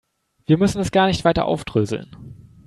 Wir 0.47 0.57
müssen 0.57 0.81
es 0.81 0.89
gar 0.89 1.05
nicht 1.05 1.25
weiter 1.25 1.45
aufdröseln. 1.45 2.15